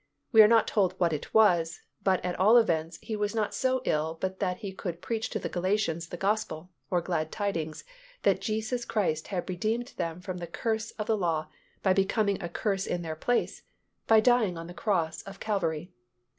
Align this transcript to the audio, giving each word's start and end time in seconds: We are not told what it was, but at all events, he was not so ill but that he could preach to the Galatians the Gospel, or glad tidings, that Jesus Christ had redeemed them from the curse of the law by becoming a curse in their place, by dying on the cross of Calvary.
We 0.31 0.41
are 0.41 0.47
not 0.47 0.65
told 0.67 0.99
what 0.99 1.13
it 1.13 1.31
was, 1.31 1.79
but 2.03 2.25
at 2.25 2.33
all 2.39 2.57
events, 2.57 2.97
he 3.03 3.15
was 3.15 3.35
not 3.35 3.53
so 3.53 3.83
ill 3.85 4.17
but 4.19 4.39
that 4.39 4.57
he 4.57 4.73
could 4.73 4.99
preach 4.99 5.29
to 5.29 5.37
the 5.37 5.47
Galatians 5.47 6.07
the 6.09 6.17
Gospel, 6.17 6.71
or 6.89 7.01
glad 7.01 7.31
tidings, 7.31 7.83
that 8.23 8.41
Jesus 8.41 8.83
Christ 8.83 9.27
had 9.27 9.47
redeemed 9.47 9.93
them 9.97 10.19
from 10.19 10.39
the 10.39 10.47
curse 10.47 10.89
of 10.97 11.05
the 11.05 11.15
law 11.15 11.49
by 11.83 11.93
becoming 11.93 12.41
a 12.41 12.49
curse 12.49 12.87
in 12.87 13.03
their 13.03 13.15
place, 13.15 13.61
by 14.07 14.19
dying 14.19 14.57
on 14.57 14.65
the 14.65 14.73
cross 14.73 15.21
of 15.21 15.39
Calvary. 15.39 15.91